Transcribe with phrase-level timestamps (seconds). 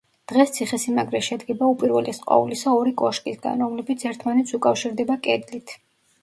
[0.31, 5.77] დღეს ციხესიმაგრე შედგება უპირველეს ყოვლისა ორი კოშკისგან, რომლებიც ერთმანეთს უკავშირდება კედლით.